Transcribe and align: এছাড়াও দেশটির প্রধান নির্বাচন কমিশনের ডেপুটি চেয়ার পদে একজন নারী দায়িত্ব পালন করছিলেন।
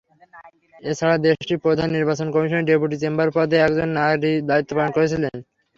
এছাড়াও 0.81 1.23
দেশটির 1.25 1.63
প্রধান 1.65 1.87
নির্বাচন 1.91 2.27
কমিশনের 2.31 2.67
ডেপুটি 2.69 2.95
চেয়ার 2.99 3.29
পদে 3.35 3.57
একজন 3.59 3.87
নারী 3.97 4.17
দায়িত্ব 4.49 4.71
পালন 4.77 4.91
করছিলেন। 4.95 5.35